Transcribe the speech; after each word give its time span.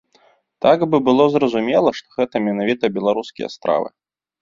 Так 0.65 0.85
бы 0.93 0.97
было 1.09 1.27
зразумела, 1.35 1.89
што 2.01 2.07
гэта 2.17 2.35
менавіта 2.49 2.93
беларускія 2.99 3.47
стравы. 3.61 3.89